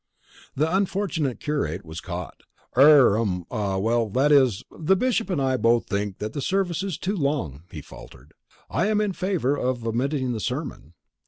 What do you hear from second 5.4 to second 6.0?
both